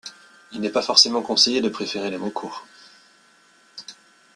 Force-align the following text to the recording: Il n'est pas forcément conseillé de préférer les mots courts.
Il 0.51 0.61
n'est 0.61 0.71
pas 0.71 0.81
forcément 0.81 1.21
conseillé 1.21 1.61
de 1.61 1.69
préférer 1.69 2.09
les 2.09 2.17
mots 2.17 2.31
courts. 2.31 2.65